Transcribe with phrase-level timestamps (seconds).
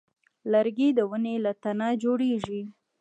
[0.51, 2.61] لرګی د ونې له تنه جوړېږي.